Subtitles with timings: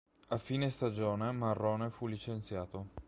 [0.29, 2.87] A fine stagione Marrone fu licenziato.